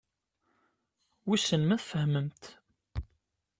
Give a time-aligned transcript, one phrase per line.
[1.27, 2.43] Wissen ma tfehmemt.